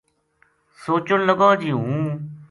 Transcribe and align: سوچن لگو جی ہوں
سوچن 0.83 1.19
لگو 1.27 1.49
جی 1.61 1.71
ہوں 1.79 2.01